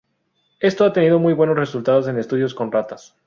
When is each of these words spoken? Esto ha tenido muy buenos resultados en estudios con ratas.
Esto 0.59 0.83
ha 0.83 0.93
tenido 0.93 1.19
muy 1.19 1.33
buenos 1.33 1.55
resultados 1.55 2.07
en 2.07 2.17
estudios 2.17 2.55
con 2.55 2.71
ratas. 2.71 3.15